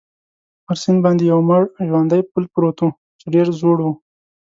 [0.65, 3.93] پر سیند باندې یو مړ ژواندی پل پروت وو، چې ډېر زوړ وو.